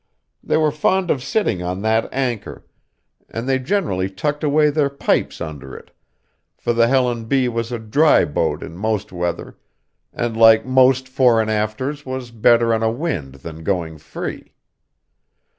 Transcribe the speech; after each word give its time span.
They 0.43 0.57
were 0.57 0.71
fond 0.71 1.11
of 1.11 1.21
sitting 1.21 1.61
on 1.61 1.83
that 1.83 2.09
anchor, 2.11 2.65
and 3.29 3.47
they 3.47 3.59
generally 3.59 4.09
tucked 4.09 4.43
away 4.43 4.71
their 4.71 4.89
pipes 4.89 5.39
under 5.39 5.75
it, 5.77 5.91
for 6.57 6.73
the 6.73 6.87
Helen 6.87 7.25
B. 7.25 7.47
was 7.47 7.71
a 7.71 7.77
dry 7.77 8.25
boat 8.25 8.63
in 8.63 8.75
most 8.75 9.11
weather, 9.11 9.59
and 10.11 10.35
like 10.35 10.65
most 10.65 11.07
fore 11.07 11.39
and 11.39 11.51
afters 11.51 12.03
was 12.03 12.31
better 12.31 12.73
on 12.73 12.81
a 12.81 12.89
wind 12.89 13.35
than 13.35 13.61
going 13.63 13.99
free. 13.99 14.53